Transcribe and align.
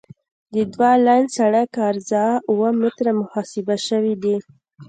د 0.53 0.55
دوه 0.73 0.91
لاین 1.05 1.25
سرک 1.35 1.71
عرض 1.87 2.09
اوه 2.51 2.69
متره 2.81 3.11
محاسبه 3.21 3.75
شوی 3.87 4.13
دی 4.23 4.35